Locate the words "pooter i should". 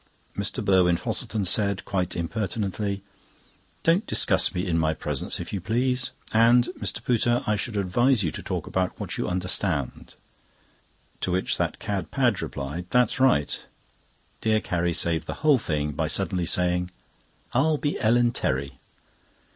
7.03-7.77